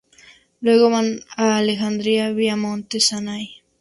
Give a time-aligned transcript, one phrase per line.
[0.61, 3.61] Luego van a Alejandría vía monte Sinaí.